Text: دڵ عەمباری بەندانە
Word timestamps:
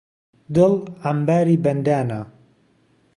دڵ 0.55 0.73
عەمباری 1.03 1.57
بەندانە 1.63 2.21